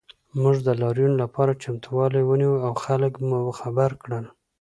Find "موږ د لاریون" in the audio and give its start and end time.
0.41-1.13